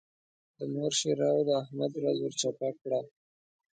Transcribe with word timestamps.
د 0.57 0.59
مور 0.73 0.91
ښېراوو 0.99 1.47
د 1.47 1.49
احمد 1.61 1.91
ورځ 1.95 2.17
ور 2.21 2.33
چپه 2.41 2.69
کړه. 2.81 2.99